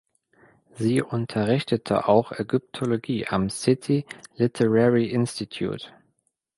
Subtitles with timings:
[0.79, 5.93] Sie unterrichtete auch Ägyptologie am City Literary Institute.